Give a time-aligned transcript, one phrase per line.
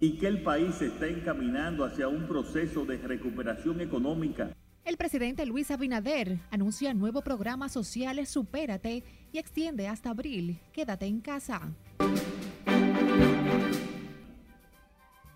[0.00, 4.50] y que el país se está encaminando hacia un proceso de recuperación económica.
[4.84, 11.20] El presidente Luis Abinader anuncia nuevo programa social Supérate y extiende hasta abril Quédate en
[11.20, 11.60] casa.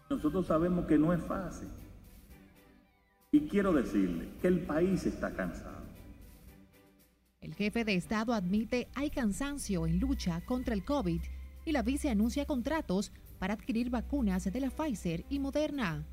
[0.09, 1.69] Nosotros sabemos que no es fácil.
[3.33, 5.74] Y quiero decirle que el país está cansado.
[7.45, 11.21] El jefe de Estado admite hay cansancio en lucha contra el COVID
[11.67, 16.07] y la vice anuncia contratos para adquirir vacunas de la Pfizer y Moderna.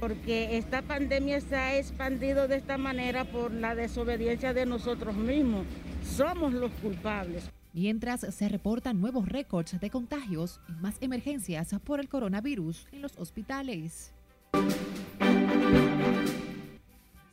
[0.00, 5.66] Porque esta pandemia se ha expandido de esta manera por la desobediencia de nosotros mismos.
[6.02, 7.48] Somos los culpables.
[7.72, 13.16] Mientras se reportan nuevos récords de contagios y más emergencias por el coronavirus en los
[13.18, 14.12] hospitales.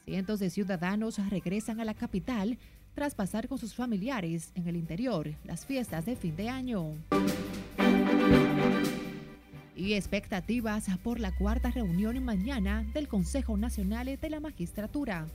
[0.08, 2.58] Cientos de ciudadanos regresan a la capital
[2.96, 6.96] tras pasar con sus familiares en el interior las fiestas de fin de año.
[9.76, 15.28] Y expectativas por la cuarta reunión mañana del Consejo Nacional de la Magistratura.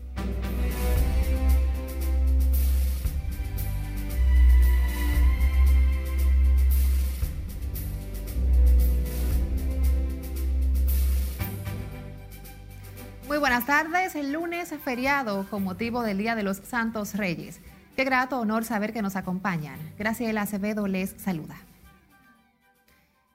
[13.43, 14.15] Buenas tardes.
[14.15, 17.59] El lunes feriado con motivo del Día de los Santos Reyes.
[17.97, 19.81] Qué grato honor saber que nos acompañan.
[19.99, 21.57] Graciela Acevedo les saluda.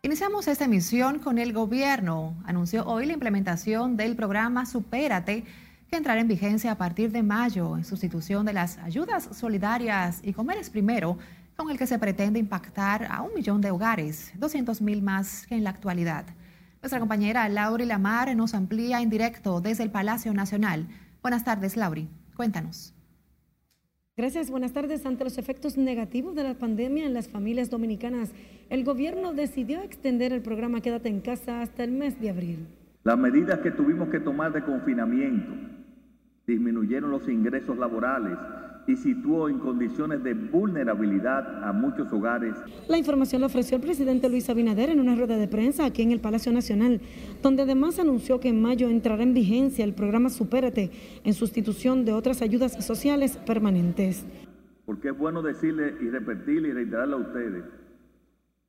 [0.03, 2.37] Iniciamos esta emisión con el gobierno.
[2.45, 5.43] Anunció hoy la implementación del programa Supérate,
[5.89, 10.31] que entrará en vigencia a partir de mayo en sustitución de las ayudas solidarias y
[10.31, 11.17] Comeres Primero,
[11.57, 15.55] con el que se pretende impactar a un millón de hogares, 200 mil más que
[15.55, 16.23] en la actualidad.
[16.87, 20.87] Nuestra compañera Lauri Lamar nos amplía en directo desde el Palacio Nacional.
[21.21, 22.07] Buenas tardes, Lauri.
[22.37, 22.93] Cuéntanos.
[24.15, 25.05] Gracias, buenas tardes.
[25.05, 28.31] Ante los efectos negativos de la pandemia en las familias dominicanas,
[28.69, 32.65] el gobierno decidió extender el programa Quédate en casa hasta el mes de abril.
[33.03, 35.55] Las medidas que tuvimos que tomar de confinamiento
[36.47, 38.37] disminuyeron los ingresos laborales,
[38.87, 42.55] y situó en condiciones de vulnerabilidad a muchos hogares.
[42.87, 46.11] La información la ofreció el presidente Luis Abinader en una rueda de prensa aquí en
[46.11, 47.01] el Palacio Nacional,
[47.43, 50.91] donde además anunció que en mayo entrará en vigencia el programa Supérate
[51.23, 54.25] en sustitución de otras ayudas sociales permanentes.
[54.85, 57.63] Porque es bueno decirle y repetirle y reiterarle a ustedes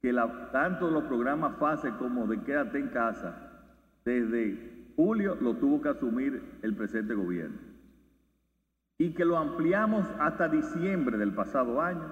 [0.03, 0.13] que
[0.53, 3.37] tanto los programas FASE como de Quédate en casa,
[4.05, 7.68] desde julio lo tuvo que asumir el presente gobierno
[9.01, 12.11] y que lo ampliamos hasta diciembre del pasado año,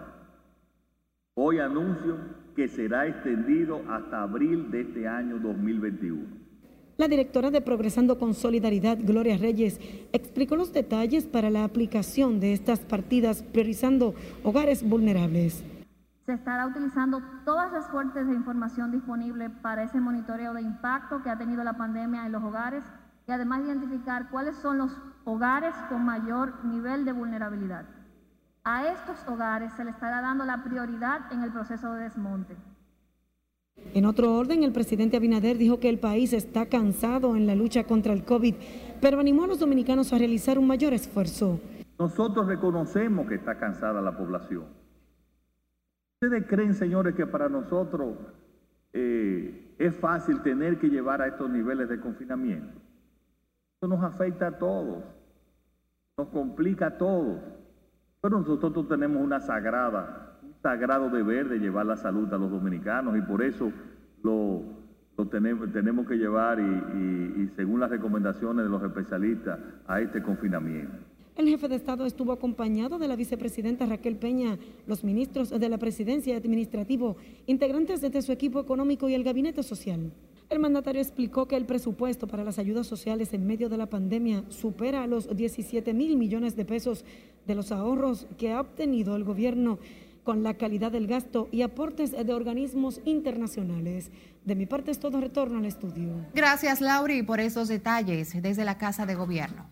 [1.34, 2.16] hoy anuncio
[2.54, 6.46] que será extendido hasta abril de este año 2021.
[6.96, 9.80] La directora de Progresando con Solidaridad, Gloria Reyes,
[10.12, 14.14] explicó los detalles para la aplicación de estas partidas priorizando
[14.44, 15.64] hogares vulnerables.
[16.24, 21.30] Se estará utilizando todas las fuentes de información disponibles para ese monitoreo de impacto que
[21.30, 22.84] ha tenido la pandemia en los hogares
[23.26, 24.92] y además identificar cuáles son los
[25.24, 27.84] hogares con mayor nivel de vulnerabilidad.
[28.62, 32.56] A estos hogares se le estará dando la prioridad en el proceso de desmonte.
[33.94, 37.84] En otro orden, el presidente Abinader dijo que el país está cansado en la lucha
[37.84, 38.54] contra el COVID,
[39.00, 41.60] pero animó a los dominicanos a realizar un mayor esfuerzo.
[41.98, 44.64] Nosotros reconocemos que está cansada la población.
[46.20, 48.16] ¿Ustedes creen, señores, que para nosotros
[48.92, 52.85] eh, es fácil tener que llevar a estos niveles de confinamiento?
[53.86, 55.04] Nos afecta a todos,
[56.18, 57.40] nos complica a todos.
[58.20, 63.16] Pero nosotros tenemos una sagrada, un sagrado deber de llevar la salud a los dominicanos
[63.16, 63.70] y por eso
[64.22, 64.62] lo,
[65.30, 70.96] tenemos, tenemos, que llevar y, y según las recomendaciones de los especialistas a este confinamiento.
[71.36, 75.76] El jefe de Estado estuvo acompañado de la vicepresidenta Raquel Peña, los ministros de la
[75.76, 80.12] presidencia administrativo, integrantes de su equipo económico y el gabinete social.
[80.48, 84.44] El mandatario explicó que el presupuesto para las ayudas sociales en medio de la pandemia
[84.48, 87.04] supera los 17 mil millones de pesos
[87.46, 89.80] de los ahorros que ha obtenido el gobierno
[90.22, 94.10] con la calidad del gasto y aportes de organismos internacionales.
[94.44, 96.14] De mi parte es todo retorno al estudio.
[96.34, 99.68] Gracias, Lauri, por esos detalles desde la Casa de Gobierno.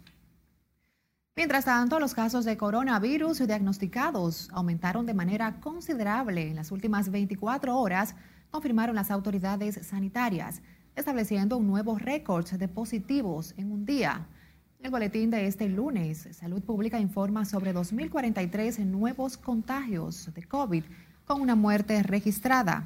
[1.37, 7.77] Mientras tanto, los casos de coronavirus diagnosticados aumentaron de manera considerable en las últimas 24
[7.77, 8.15] horas
[8.55, 10.63] confirmaron las autoridades sanitarias,
[10.95, 14.29] estableciendo un nuevo récord de positivos en un día.
[14.79, 20.85] En el boletín de este lunes, Salud Pública informa sobre 2.043 nuevos contagios de COVID
[21.25, 22.85] con una muerte registrada.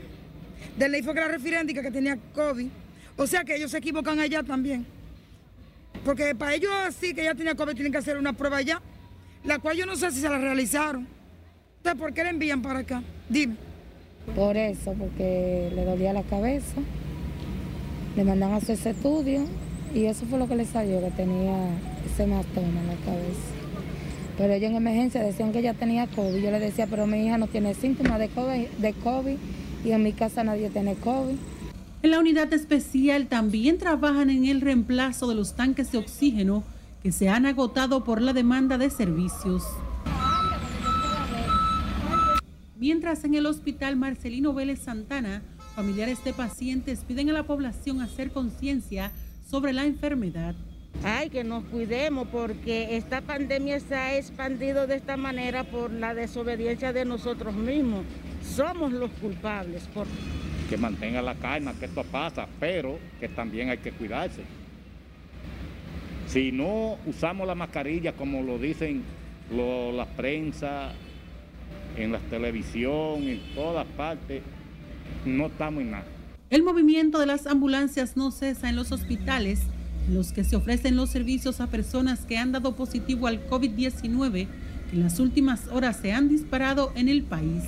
[0.77, 2.69] Del NEI fue que la referéndica que tenía COVID
[3.21, 4.83] o sea que ellos se equivocan allá también.
[6.03, 8.81] Porque para ellos así que ya tenía COVID tienen que hacer una prueba allá,
[9.43, 11.07] la cual yo no sé si se la realizaron.
[11.77, 13.03] Entonces, ¿por qué le envían para acá?
[13.29, 13.55] Dime.
[14.35, 16.77] Por eso, porque le dolía la cabeza.
[18.15, 19.45] Le mandan a hacer ese estudio
[19.93, 21.55] y eso fue lo que le salió, que tenía
[22.05, 23.51] ese hematoma en la cabeza.
[24.37, 26.41] Pero ellos en emergencia decían que ella tenía COVID.
[26.41, 28.29] Yo le decía, pero mi hija no tiene síntomas de
[28.93, 29.37] COVID
[29.85, 31.35] y en mi casa nadie tiene COVID.
[32.03, 36.63] En la unidad especial también trabajan en el reemplazo de los tanques de oxígeno
[37.03, 39.63] que se han agotado por la demanda de servicios.
[42.75, 45.43] Mientras en el hospital Marcelino Vélez Santana,
[45.75, 49.11] familiares de pacientes piden a la población hacer conciencia
[49.47, 50.55] sobre la enfermedad.
[51.03, 56.15] Ay, que nos cuidemos porque esta pandemia se ha expandido de esta manera por la
[56.15, 58.05] desobediencia de nosotros mismos.
[58.43, 59.87] Somos los culpables.
[60.71, 64.41] Que mantenga la calma, que esto pasa, pero que también hay que cuidarse.
[66.27, 69.03] Si no usamos la mascarilla como lo dicen
[69.51, 70.93] la prensa,
[71.97, 74.43] en la televisión, en todas partes,
[75.25, 76.05] no estamos en nada.
[76.49, 79.63] El movimiento de las ambulancias no cesa en los hospitales,
[80.07, 84.47] en los que se ofrecen los servicios a personas que han dado positivo al COVID-19,
[84.89, 87.63] que en las últimas horas se han disparado en el país.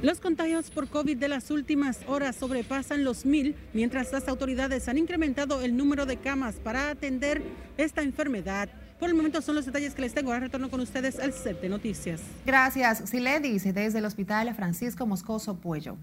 [0.00, 4.96] Los contagios por COVID de las últimas horas sobrepasan los mil, mientras las autoridades han
[4.96, 7.42] incrementado el número de camas para atender
[7.76, 8.68] esta enfermedad.
[9.00, 10.30] Por el momento son los detalles que les tengo.
[10.30, 12.22] Ahora retorno con ustedes al set noticias.
[12.46, 13.10] Gracias,
[13.42, 15.96] dice desde el Hospital Francisco Moscoso Puello.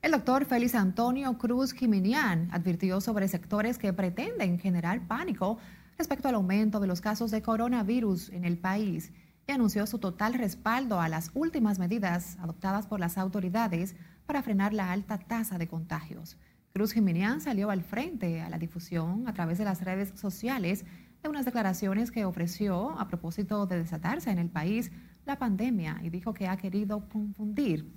[0.00, 5.58] El doctor Félix Antonio Cruz Jiminián advirtió sobre sectores que pretenden generar pánico
[5.98, 9.10] respecto al aumento de los casos de coronavirus en el país
[9.48, 13.96] y anunció su total respaldo a las últimas medidas adoptadas por las autoridades
[14.26, 16.36] para frenar la alta tasa de contagios.
[16.74, 20.84] Cruz Jiménez salió al frente a la difusión a través de las redes sociales
[21.22, 24.92] de unas declaraciones que ofreció a propósito de desatarse en el país
[25.24, 27.90] la pandemia y dijo que ha querido confundir.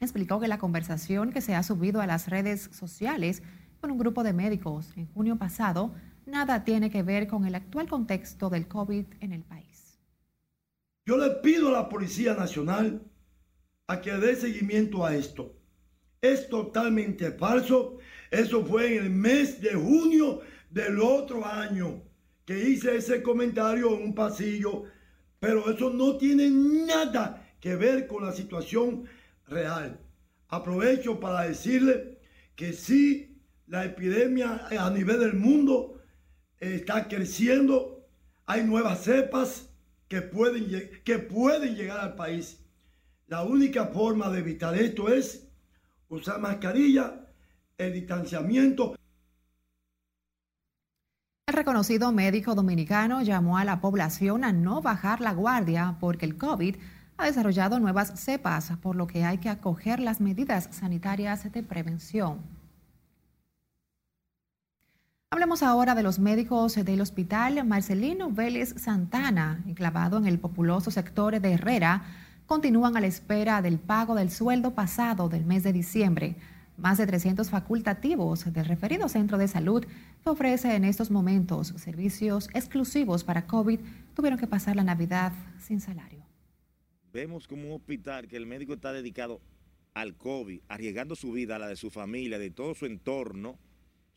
[0.00, 3.44] Explicó que la conversación que se ha subido a las redes sociales
[3.80, 5.94] con un grupo de médicos en junio pasado
[6.26, 9.69] nada tiene que ver con el actual contexto del COVID en el país.
[11.10, 13.02] Yo le pido a la Policía Nacional
[13.88, 15.56] a que dé seguimiento a esto.
[16.22, 17.98] Es totalmente falso.
[18.30, 20.40] Eso fue en el mes de junio
[20.70, 22.00] del otro año
[22.44, 24.84] que hice ese comentario en un pasillo,
[25.40, 29.06] pero eso no tiene nada que ver con la situación
[29.48, 29.98] real.
[30.46, 32.20] Aprovecho para decirle
[32.54, 36.00] que sí, la epidemia a nivel del mundo
[36.60, 38.06] está creciendo,
[38.46, 39.69] hay nuevas cepas,
[40.10, 40.66] que pueden,
[41.04, 42.58] que pueden llegar al país.
[43.28, 45.48] La única forma de evitar esto es
[46.08, 47.28] usar mascarilla,
[47.78, 48.96] el distanciamiento.
[51.46, 56.36] El reconocido médico dominicano llamó a la población a no bajar la guardia porque el
[56.36, 56.74] COVID
[57.16, 62.59] ha desarrollado nuevas cepas, por lo que hay que acoger las medidas sanitarias de prevención.
[65.32, 71.40] Hablemos ahora de los médicos del hospital Marcelino Vélez Santana, enclavado en el populoso sector
[71.40, 72.02] de Herrera,
[72.46, 76.34] continúan a la espera del pago del sueldo pasado del mes de diciembre.
[76.76, 79.86] Más de 300 facultativos del referido centro de salud
[80.24, 83.78] que ofrece en estos momentos servicios exclusivos para COVID
[84.16, 86.26] tuvieron que pasar la Navidad sin salario.
[87.12, 89.40] Vemos como un hospital que el médico está dedicado
[89.94, 93.60] al COVID, arriesgando su vida, a la de su familia, de todo su entorno,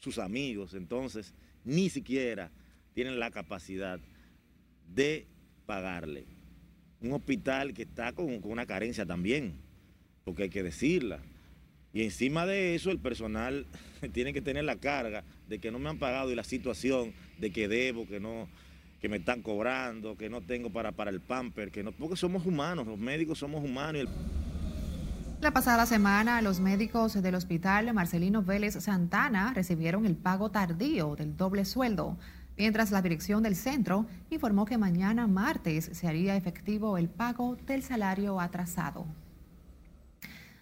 [0.04, 1.34] sus amigos, entonces
[1.64, 2.52] ni siquiera
[2.94, 4.00] tienen la capacidad
[4.94, 5.26] de
[5.66, 6.26] pagarle.
[7.00, 9.54] Un hospital que está con, con una carencia también,
[10.26, 11.22] porque hay que decirla.
[11.94, 13.66] Y encima de eso el personal
[14.14, 17.52] tiene que tener la carga de que no me han pagado y la situación de
[17.52, 18.50] que debo, que no,
[19.00, 22.46] que me están cobrando, que no tengo para, para el pamper, que no, porque somos
[22.46, 24.10] humanos, los médicos somos humanos.
[25.44, 31.36] La pasada semana, los médicos del hospital Marcelino Vélez Santana recibieron el pago tardío del
[31.36, 32.18] doble sueldo,
[32.56, 37.84] mientras la dirección del centro informó que mañana martes se haría efectivo el pago del
[37.84, 39.06] salario atrasado.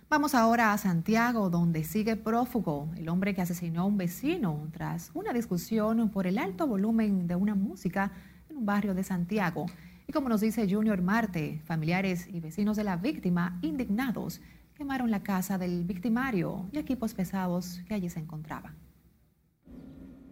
[0.10, 5.12] Vamos ahora a Santiago, donde sigue prófugo el hombre que asesinó a un vecino tras
[5.14, 8.14] una discusión por el alto volumen de una música
[8.50, 9.68] en un barrio de Santiago.
[10.08, 14.42] Y como nos dice Junior Marte, familiares y vecinos de la víctima, indignados,
[14.82, 18.76] quemaron la casa del victimario y equipos pesados que allí se encontraban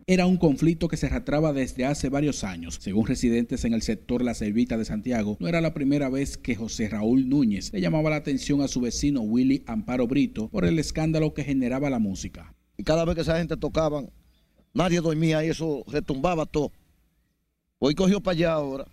[0.07, 2.79] era un conflicto que se arrastraba desde hace varios años.
[2.81, 6.55] Según residentes en el sector La Servita de Santiago, no era la primera vez que
[6.55, 10.79] José Raúl Núñez le llamaba la atención a su vecino Willy Amparo Brito por el
[10.79, 12.55] escándalo que generaba la música.
[12.75, 14.09] Y cada vez que esa gente tocaban,
[14.73, 16.71] nadie dormía y eso retumbaba todo.
[17.77, 18.85] Hoy cogió para allá ahora,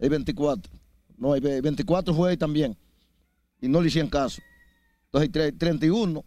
[0.00, 0.72] el 24.
[1.16, 2.76] No, el 24 fue ahí también.
[3.60, 4.42] Y no le hicieron caso.
[5.12, 6.24] Entonces el 31,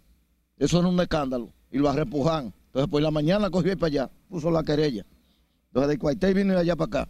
[0.57, 1.53] eso era un escándalo.
[1.71, 2.53] Y lo repujan.
[2.65, 5.05] Entonces, por la mañana cogió para allá, puso la querella.
[5.67, 7.09] Entonces, del cuartel vino de allá para acá.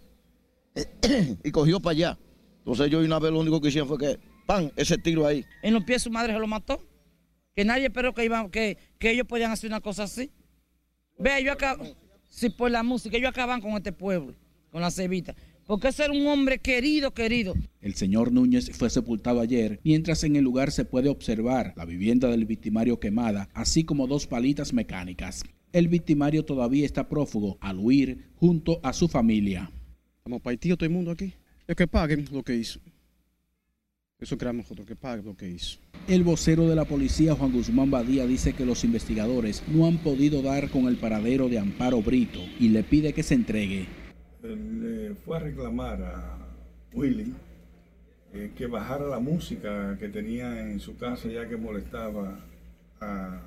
[1.44, 2.20] y cogió para allá.
[2.60, 5.46] Entonces, yo una vez lo único que hicieron fue que, pan, ese tiro ahí.
[5.64, 6.80] En los pies su madre se lo mató.
[7.56, 10.32] Que nadie esperó que, iban, que, que ellos podían hacer una cosa así.
[11.18, 11.78] Vea, yo acá,
[12.30, 14.36] si por la música, ellos acaban con este pueblo,
[14.72, 17.56] con la cebita porque es un hombre querido, querido.
[17.82, 22.30] El señor Núñez fue sepultado ayer, mientras en el lugar se puede observar la vivienda
[22.30, 25.44] del victimario quemada, así como dos palitas mecánicas.
[25.72, 29.72] El victimario todavía está prófugo al huir junto a su familia.
[30.18, 31.34] Estamos partidos todo el mundo aquí.
[31.68, 32.80] Es que paguen lo que hizo.
[34.20, 35.80] Eso creamos nosotros, que paguen lo que hizo.
[36.08, 40.42] El vocero de la policía, Juan Guzmán Badía, dice que los investigadores no han podido
[40.42, 44.03] dar con el paradero de Amparo Brito y le pide que se entregue
[44.44, 46.38] le fue a reclamar a
[46.94, 47.34] Willy
[48.34, 52.40] eh, que bajara la música que tenía en su casa ya que molestaba
[53.00, 53.42] a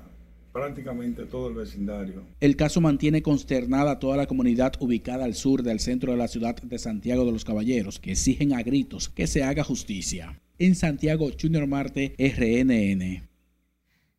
[0.51, 2.23] prácticamente todo el vecindario.
[2.39, 6.27] El caso mantiene consternada a toda la comunidad ubicada al sur del centro de la
[6.27, 10.41] ciudad de Santiago de los Caballeros, que exigen a gritos que se haga justicia.
[10.57, 13.27] En Santiago, Junior Marte, RNN.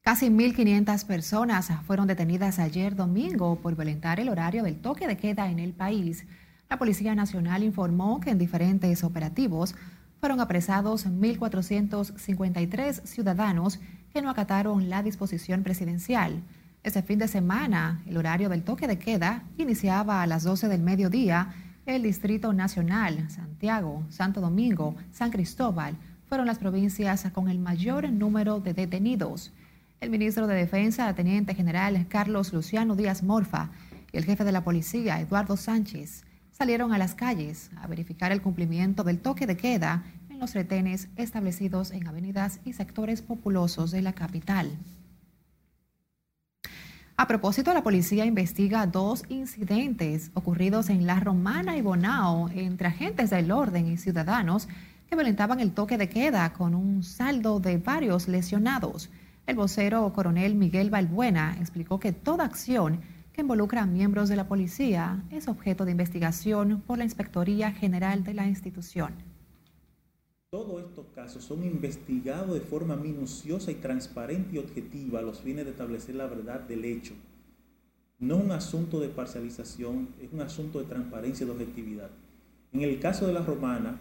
[0.02, 5.50] Casi 1.500 personas fueron detenidas ayer domingo por violentar el horario del toque de queda
[5.50, 6.24] en el país.
[6.70, 9.74] La Policía Nacional informó que en diferentes operativos
[10.20, 13.80] fueron apresados 1.453 ciudadanos
[14.12, 16.42] que no acataron la disposición presidencial.
[16.82, 20.82] Ese fin de semana, el horario del toque de queda iniciaba a las 12 del
[20.82, 21.54] mediodía.
[21.86, 25.96] El Distrito Nacional, Santiago, Santo Domingo, San Cristóbal
[26.28, 29.52] fueron las provincias con el mayor número de detenidos.
[30.02, 33.70] El ministro de Defensa, Teniente General Carlos Luciano Díaz Morfa,
[34.12, 36.24] y el jefe de la policía, Eduardo Sánchez,
[36.58, 41.08] salieron a las calles a verificar el cumplimiento del toque de queda en los retenes
[41.14, 44.76] establecidos en avenidas y sectores populosos de la capital.
[47.16, 53.30] A propósito, la policía investiga dos incidentes ocurridos en La Romana y Bonao entre agentes
[53.30, 54.68] del orden y ciudadanos
[55.08, 59.10] que violentaban el toque de queda con un saldo de varios lesionados.
[59.46, 63.00] El vocero coronel Miguel Balbuena explicó que toda acción
[63.42, 68.34] involucra a miembros de la policía es objeto de investigación por la Inspectoría General de
[68.34, 69.14] la institución.
[70.50, 75.64] Todos estos casos son investigados de forma minuciosa y transparente y objetiva a los fines
[75.64, 77.14] de establecer la verdad del hecho.
[78.18, 82.10] No es un asunto de parcialización, es un asunto de transparencia y de objetividad.
[82.72, 84.00] En el caso de la romana,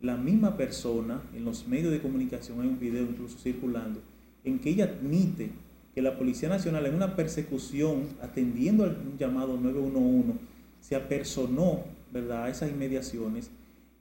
[0.00, 4.00] la misma persona, en los medios de comunicación hay un video incluso circulando,
[4.44, 5.50] en que ella admite
[5.94, 10.32] que la Policía Nacional en una persecución, atendiendo al llamado 911,
[10.80, 12.44] se apersonó ¿verdad?
[12.44, 13.50] a esas inmediaciones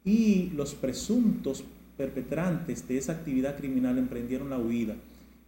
[0.03, 1.63] y los presuntos
[1.97, 4.95] perpetrantes de esa actividad criminal emprendieron la huida.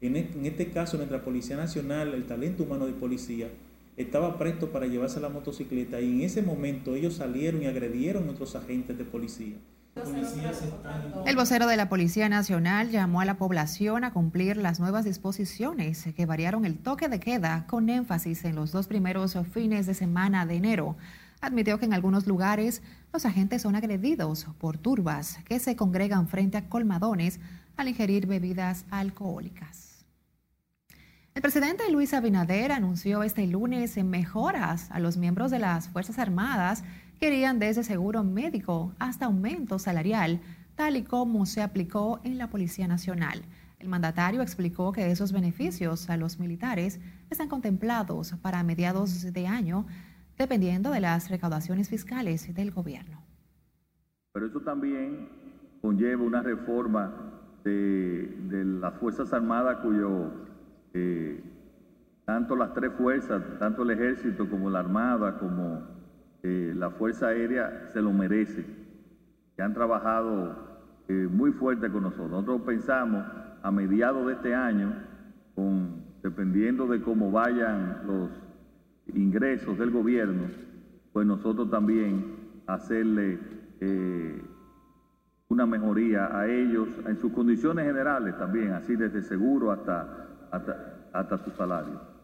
[0.02, 3.50] En, e, este caso, nuestra Policía Nacional, el talento humano de policía,
[3.98, 8.32] estaba presto para llevarse la motocicleta y en ese momento ellos salieron y agredieron a
[8.32, 9.56] otros agentes de policía.
[11.26, 16.06] El vocero de la Policía Nacional llamó a la población a cumplir las nuevas disposiciones
[16.16, 20.46] que variaron el toque de queda con énfasis en los dos primeros fines de semana
[20.46, 20.98] de enero.
[21.40, 22.82] Admitió que en algunos lugares
[23.14, 27.40] los agentes son agredidos por turbas que se congregan frente a colmadones
[27.78, 30.06] al ingerir bebidas alcohólicas.
[31.36, 36.84] El presidente Luis Abinader anunció este lunes mejoras a los miembros de las Fuerzas Armadas
[37.20, 40.42] que irían desde seguro médico hasta aumento salarial,
[40.76, 43.42] tal y como se aplicó en la Policía Nacional.
[43.80, 49.86] El mandatario explicó que esos beneficios a los militares están contemplados para mediados de año,
[50.38, 53.22] dependiendo de las recaudaciones fiscales del gobierno.
[54.34, 55.30] Pero eso también
[55.82, 57.14] conlleva una reforma
[57.64, 60.32] de, de las Fuerzas Armadas cuyo
[60.94, 61.44] eh,
[62.26, 65.95] tanto las tres fuerzas, tanto el ejército como la Armada, como
[66.76, 68.66] la Fuerza Aérea, se lo merecen,
[69.56, 70.56] que han trabajado
[71.08, 72.32] eh, muy fuerte con nosotros.
[72.32, 73.26] Nosotros pensamos
[73.62, 74.94] a mediados de este año,
[76.22, 78.30] dependiendo de cómo vayan los
[79.14, 80.44] ingresos del gobierno,
[81.14, 82.36] pues nosotros también
[82.68, 83.40] hacerle
[83.80, 84.42] eh,
[85.48, 91.38] una mejoría a ellos en sus condiciones generales también, así desde seguro hasta, hasta, hasta
[91.38, 92.15] su salario.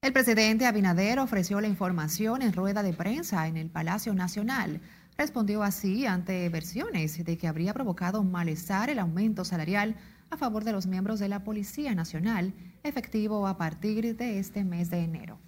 [0.00, 4.80] El presidente Abinader ofreció la información en rueda de prensa en el Palacio Nacional.
[5.16, 9.96] Respondió así ante versiones de que habría provocado malestar el aumento salarial
[10.30, 14.88] a favor de los miembros de la Policía Nacional, efectivo a partir de este mes
[14.88, 15.40] de enero.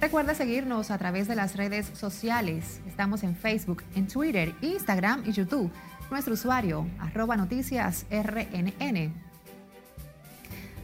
[0.00, 2.80] Recuerda seguirnos a través de las redes sociales.
[2.86, 5.72] Estamos en Facebook, en Twitter, Instagram y YouTube.
[6.12, 9.23] Nuestro usuario, arroba noticias RNN.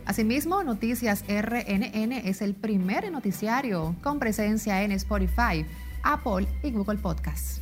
[0.07, 5.64] Asimismo, Noticias RNN es el primer noticiario con presencia en Spotify,
[6.02, 7.61] Apple y Google Podcasts.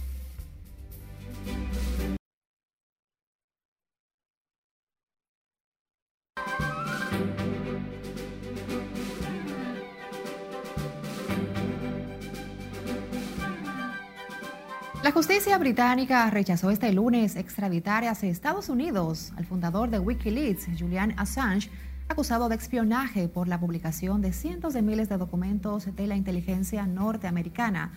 [15.09, 21.15] La justicia británica rechazó este lunes extraditar hacia Estados Unidos al fundador de Wikileaks, Julian
[21.17, 21.71] Assange,
[22.09, 26.87] acusado de espionaje por la publicación de cientos de miles de documentos de la inteligencia
[26.87, 27.93] norteamericana.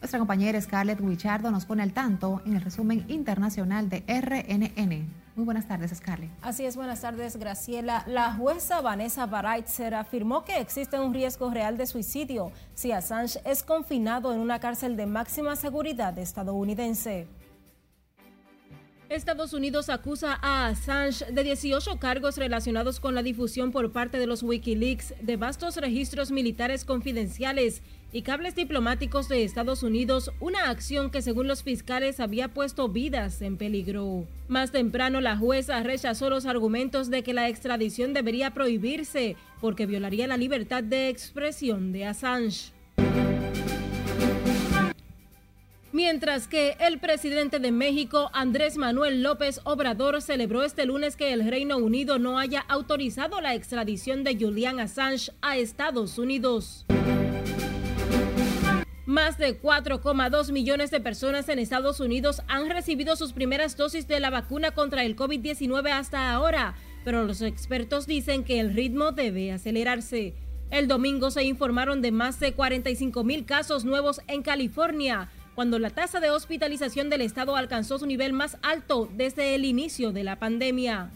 [0.00, 5.08] Nuestra compañera Scarlett Wichardo nos pone al tanto en el resumen internacional de RNN.
[5.34, 6.30] Muy buenas tardes, Scarlett.
[6.42, 8.04] Así es, buenas tardes, Graciela.
[8.06, 13.62] La jueza Vanessa Baraitzer afirmó que existe un riesgo real de suicidio si Assange es
[13.62, 17.26] confinado en una cárcel de máxima seguridad estadounidense.
[19.14, 24.26] Estados Unidos acusa a Assange de 18 cargos relacionados con la difusión por parte de
[24.26, 27.80] los Wikileaks de vastos registros militares confidenciales
[28.12, 33.40] y cables diplomáticos de Estados Unidos, una acción que según los fiscales había puesto vidas
[33.42, 34.26] en peligro.
[34.48, 40.26] Más temprano la jueza rechazó los argumentos de que la extradición debería prohibirse porque violaría
[40.26, 42.72] la libertad de expresión de Assange.
[45.94, 51.48] Mientras que el presidente de México, Andrés Manuel López Obrador, celebró este lunes que el
[51.48, 56.84] Reino Unido no haya autorizado la extradición de Julian Assange a Estados Unidos.
[59.06, 64.18] Más de 4,2 millones de personas en Estados Unidos han recibido sus primeras dosis de
[64.18, 69.52] la vacuna contra el COVID-19 hasta ahora, pero los expertos dicen que el ritmo debe
[69.52, 70.34] acelerarse.
[70.72, 75.90] El domingo se informaron de más de 45 mil casos nuevos en California, cuando la
[75.90, 80.38] tasa de hospitalización del estado alcanzó su nivel más alto desde el inicio de la
[80.38, 81.10] pandemia.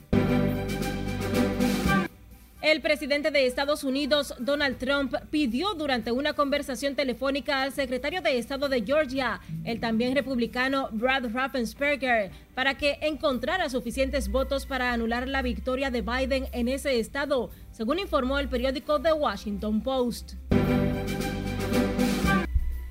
[2.60, 8.36] El presidente de Estados Unidos, Donald Trump, pidió durante una conversación telefónica al secretario de
[8.36, 15.28] Estado de Georgia, el también republicano Brad Raffensperger, para que encontrara suficientes votos para anular
[15.28, 20.34] la victoria de Biden en ese estado, según informó el periódico The Washington Post.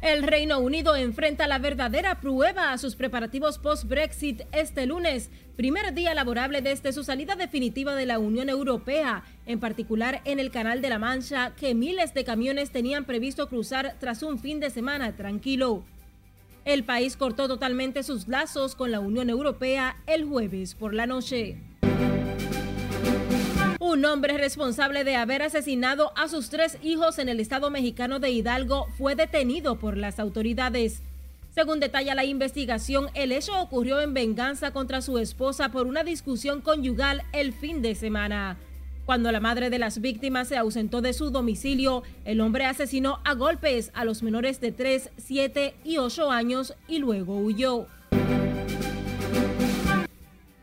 [0.07, 6.13] El Reino Unido enfrenta la verdadera prueba a sus preparativos post-Brexit este lunes, primer día
[6.13, 10.87] laborable desde su salida definitiva de la Unión Europea, en particular en el Canal de
[10.87, 15.83] la Mancha, que miles de camiones tenían previsto cruzar tras un fin de semana tranquilo.
[16.63, 21.57] El país cortó totalmente sus lazos con la Unión Europea el jueves por la noche.
[23.79, 28.31] Un hombre responsable de haber asesinado a sus tres hijos en el estado mexicano de
[28.31, 31.03] Hidalgo fue detenido por las autoridades.
[31.53, 36.61] Según detalla la investigación, el hecho ocurrió en venganza contra su esposa por una discusión
[36.61, 38.57] conyugal el fin de semana.
[39.05, 43.35] Cuando la madre de las víctimas se ausentó de su domicilio, el hombre asesinó a
[43.35, 47.85] golpes a los menores de 3, 7 y 8 años y luego huyó.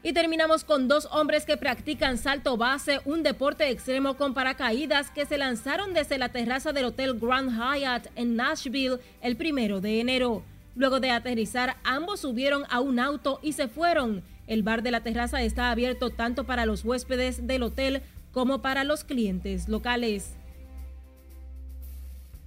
[0.06, 5.24] Y terminamos con dos hombres que practican salto base, un deporte extremo con paracaídas que
[5.24, 10.42] se lanzaron desde la terraza del Hotel Grand Hyatt en Nashville el primero de enero.
[10.76, 14.22] Luego de aterrizar, ambos subieron a un auto y se fueron.
[14.46, 18.84] El bar de la terraza está abierto tanto para los huéspedes del hotel como para
[18.84, 20.36] los clientes locales.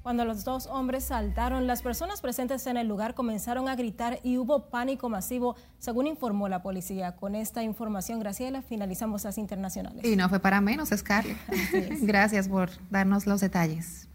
[0.08, 4.38] Cuando los dos hombres saltaron, las personas presentes en el lugar comenzaron a gritar y
[4.38, 7.18] hubo pánico masivo, según informó la policía.
[7.18, 10.06] Con esta información, Graciela, finalizamos las internacionales.
[10.06, 11.36] Y no fue para menos, Scarlett.
[12.04, 14.08] Gracias por darnos los detalles.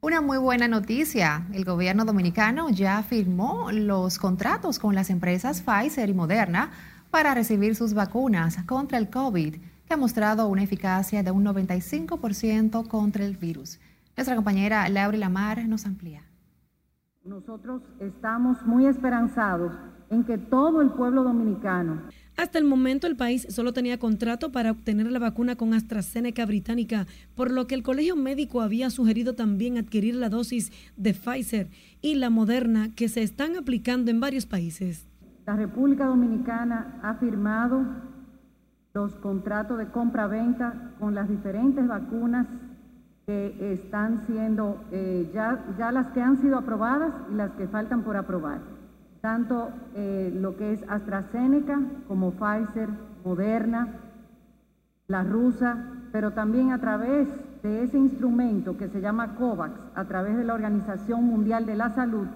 [0.00, 1.48] Una muy buena noticia.
[1.52, 6.70] El gobierno dominicano ya firmó los contratos con las empresas Pfizer y Moderna
[7.10, 12.86] para recibir sus vacunas contra el COVID, que ha mostrado una eficacia de un 95%
[12.86, 13.80] contra el virus.
[14.18, 16.24] Nuestra compañera Laura Lamar nos amplía.
[17.24, 19.72] Nosotros estamos muy esperanzados
[20.10, 22.02] en que todo el pueblo dominicano
[22.36, 27.06] hasta el momento el país solo tenía contrato para obtener la vacuna con AstraZeneca británica,
[27.36, 31.68] por lo que el Colegio Médico había sugerido también adquirir la dosis de Pfizer
[32.00, 35.06] y la Moderna que se están aplicando en varios países.
[35.46, 37.86] La República Dominicana ha firmado
[38.94, 42.48] los contratos de compra-venta con las diferentes vacunas
[43.28, 48.00] que están siendo, eh, ya, ya las que han sido aprobadas y las que faltan
[48.00, 48.60] por aprobar.
[49.20, 52.88] Tanto eh, lo que es AstraZeneca como Pfizer,
[53.26, 53.88] Moderna,
[55.08, 55.76] la rusa,
[56.10, 57.28] pero también a través
[57.62, 61.90] de ese instrumento que se llama COVAX, a través de la Organización Mundial de la
[61.90, 62.28] Salud,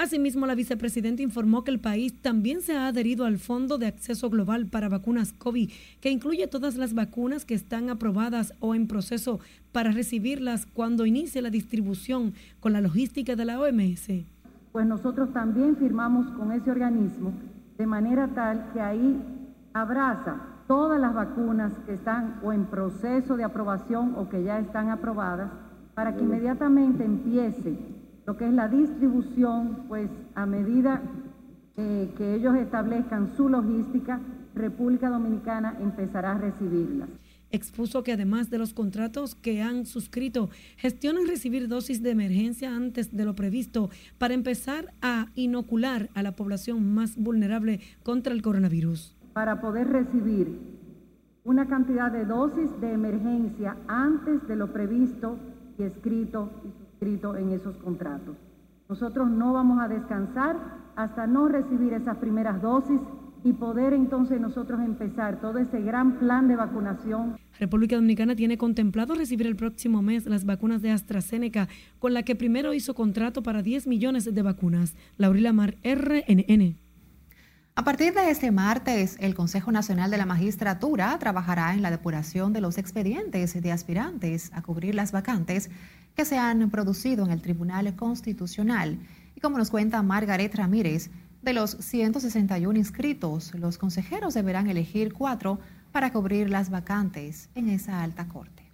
[0.00, 4.30] Asimismo, la vicepresidenta informó que el país también se ha adherido al Fondo de Acceso
[4.30, 9.40] Global para Vacunas COVID, que incluye todas las vacunas que están aprobadas o en proceso
[9.72, 14.24] para recibirlas cuando inicie la distribución con la logística de la OMS.
[14.72, 17.34] Pues nosotros también firmamos con ese organismo
[17.76, 19.20] de manera tal que ahí
[19.74, 24.88] abraza todas las vacunas que están o en proceso de aprobación o que ya están
[24.88, 25.50] aprobadas
[25.94, 27.99] para que inmediatamente empiece
[28.30, 31.02] lo que es la distribución, pues a medida
[31.76, 34.20] eh, que ellos establezcan su logística,
[34.54, 37.08] República Dominicana empezará a recibirlas.
[37.50, 43.16] Expuso que además de los contratos que han suscrito, gestionan recibir dosis de emergencia antes
[43.16, 49.16] de lo previsto para empezar a inocular a la población más vulnerable contra el coronavirus.
[49.32, 50.56] Para poder recibir
[51.42, 55.36] una cantidad de dosis de emergencia antes de lo previsto
[55.80, 56.48] y escrito
[57.02, 58.36] en esos contratos.
[58.86, 60.56] Nosotros no vamos a descansar
[60.96, 63.00] hasta no recibir esas primeras dosis
[63.42, 67.36] y poder entonces nosotros empezar todo ese gran plan de vacunación.
[67.58, 72.36] República Dominicana tiene contemplado recibir el próximo mes las vacunas de AstraZeneca, con la que
[72.36, 74.94] primero hizo contrato para 10 millones de vacunas.
[75.16, 76.76] Laurila Mar, RNN.
[77.80, 82.52] A partir de este martes, el Consejo Nacional de la Magistratura trabajará en la depuración
[82.52, 85.70] de los expedientes de aspirantes a cubrir las vacantes
[86.14, 88.98] que se han producido en el Tribunal Constitucional.
[89.34, 95.58] Y como nos cuenta Margaret Ramírez, de los 161 inscritos, los consejeros deberán elegir cuatro
[95.90, 98.70] para cubrir las vacantes en esa alta corte.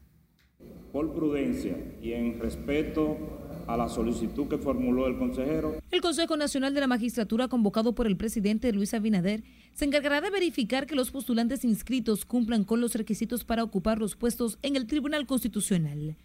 [0.92, 5.80] Por prudencia y en respeto a la solicitud que formuló el consejero.
[5.90, 9.42] El Consejo Nacional de la Magistratura, convocado por el presidente Luis Abinader,
[9.74, 14.16] se encargará de verificar que los postulantes inscritos cumplan con los requisitos para ocupar los
[14.16, 16.16] puestos en el Tribunal Constitucional.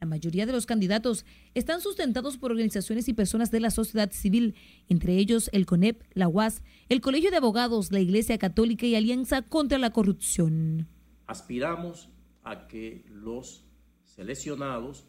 [0.00, 4.56] La mayoría de los candidatos están sustentados por organizaciones y personas de la sociedad civil,
[4.88, 9.42] entre ellos el CONEP, la UAS, el Colegio de Abogados, la Iglesia Católica y Alianza
[9.42, 10.88] contra la Corrupción.
[11.28, 12.08] Aspiramos
[12.42, 13.64] a que los
[14.02, 15.06] seleccionados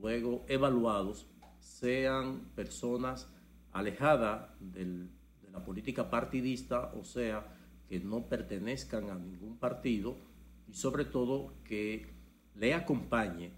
[0.00, 1.26] luego evaluados
[1.58, 3.28] sean personas
[3.72, 5.08] alejadas de
[5.52, 7.46] la política partidista, o sea,
[7.88, 10.16] que no pertenezcan a ningún partido
[10.68, 12.14] y sobre todo que
[12.54, 13.52] le acompañe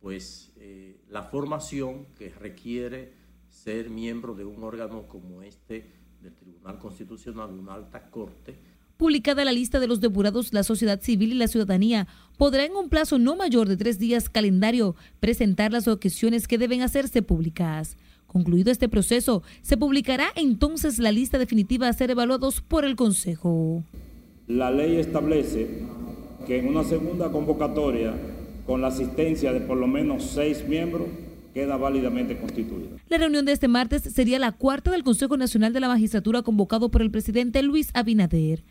[0.00, 3.14] pues eh, la formación que requiere
[3.48, 8.58] ser miembro de un órgano como este del Tribunal Constitucional, una alta corte.
[9.00, 12.90] Publicada la lista de los depurados, la sociedad civil y la ciudadanía podrá en un
[12.90, 17.96] plazo no mayor de tres días calendario presentar las objeciones que deben hacerse públicas.
[18.26, 23.82] Concluido este proceso, se publicará entonces la lista definitiva a ser evaluados por el Consejo.
[24.46, 25.66] La ley establece
[26.46, 28.12] que en una segunda convocatoria
[28.66, 31.08] con la asistencia de por lo menos seis miembros,
[31.54, 32.98] queda válidamente constituida.
[33.08, 36.90] La reunión de este martes sería la cuarta del Consejo Nacional de la Magistratura convocado
[36.90, 38.62] por el presidente Luis Abinader.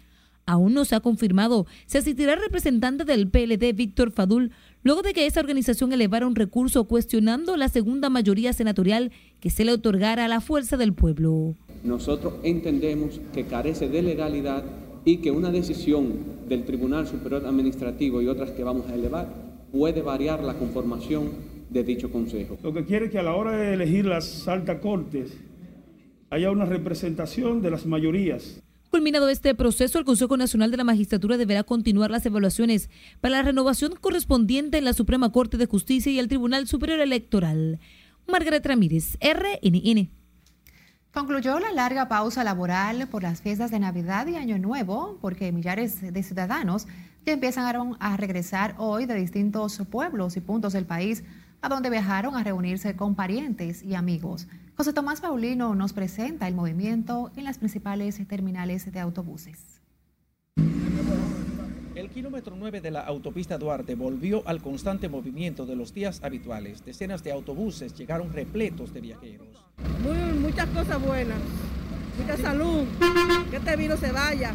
[0.50, 5.14] Aún no se ha confirmado si asistirá el representante del PLD, Víctor Fadul, luego de
[5.14, 10.26] que esa organización elevara un recurso cuestionando la segunda mayoría senatorial que se le otorgara
[10.26, 11.54] a la fuerza del pueblo.
[11.84, 14.64] nosotros entendemos que carece de legalidad
[15.06, 16.14] y que una decisión
[16.48, 19.28] del Tribunal Superior Administrativo y otras que vamos a elevar
[19.72, 21.30] puede variar la conformación
[21.70, 22.58] de dicho Consejo.
[22.64, 25.32] Lo que quiere es que a la hora de elegir las altas cortes
[26.32, 28.64] haya una representación de las mayorías.
[28.90, 32.90] Culminado este proceso, el Consejo Nacional de la Magistratura deberá continuar las evaluaciones
[33.22, 37.80] para la renovación correspondiente en la Suprema Corte de Justicia y el Tribunal Superior Electoral.
[38.28, 40.10] Margaret Ramírez, RNN.
[41.14, 46.02] Concluyó la larga pausa laboral por las fiestas de Navidad y Año Nuevo, porque millares
[46.02, 46.88] de ciudadanos
[47.28, 51.24] ya empiezan a regresar hoy de distintos pueblos y puntos del país,
[51.62, 54.48] a donde viajaron a reunirse con parientes y amigos.
[54.80, 59.82] José Tomás Paulino nos presenta el movimiento en las principales terminales de autobuses.
[61.96, 66.86] El kilómetro 9 de la autopista Duarte volvió al constante movimiento de los días habituales.
[66.86, 69.50] Decenas de autobuses llegaron repletos de viajeros.
[70.40, 71.40] muchas cosas buenas,
[72.18, 72.86] mucha salud,
[73.52, 74.54] que este virus se vaya.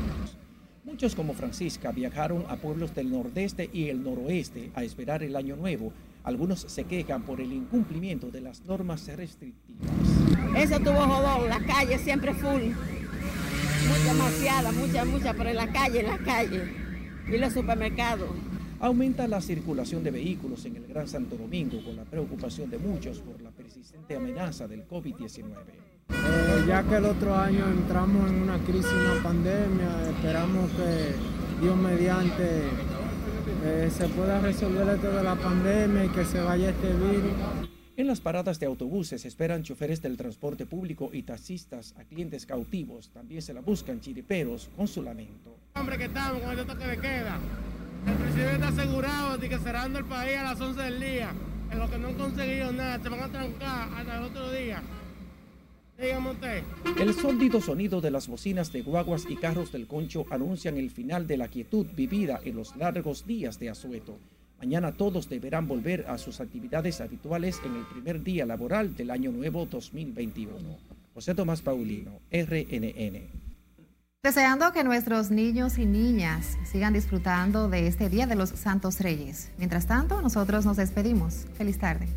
[0.84, 5.54] Muchos como Francisca viajaron a pueblos del nordeste y el noroeste a esperar el año
[5.54, 5.92] nuevo.
[6.24, 9.86] Algunos se quejan por el incumplimiento de las normas restrictivas.
[10.56, 12.72] Eso tuvo jodón, la calle siempre full.
[13.88, 16.84] Mucha, demasiada, mucha, mucha, pero en la calle, en la calle
[17.30, 18.30] y los supermercados.
[18.80, 23.18] Aumenta la circulación de vehículos en el Gran Santo Domingo con la preocupación de muchos
[23.18, 25.44] por la persistente amenaza del COVID-19.
[26.08, 31.76] Eh, ya que el otro año entramos en una crisis, una pandemia, esperamos que Dios
[31.76, 32.62] mediante
[33.64, 37.32] eh, se pueda resolver esto de la pandemia y que se vaya este virus.
[37.96, 43.10] En las paradas de autobuses esperan choferes del transporte público y taxistas a clientes cautivos.
[43.10, 45.56] También se la buscan chiriperos con su lamento.
[45.76, 47.38] Hombre, que estamos con este toque de queda.
[48.06, 51.32] El presidente está asegurado de que cerrando el país a las 11 del día.
[51.70, 54.82] En lo que no han conseguido nada, se van a trancar hasta el otro día.
[55.96, 61.26] El sólido sonido de las bocinas de guaguas y carros del concho anuncian el final
[61.26, 64.18] de la quietud vivida en los largos días de asueto.
[64.58, 69.30] Mañana todos deberán volver a sus actividades habituales en el primer día laboral del año
[69.30, 70.54] nuevo 2021.
[71.14, 73.44] José Tomás Paulino, RNN.
[74.24, 79.50] Deseando que nuestros niños y niñas sigan disfrutando de este Día de los Santos Reyes.
[79.58, 81.44] Mientras tanto, nosotros nos despedimos.
[81.58, 82.08] Feliz tarde.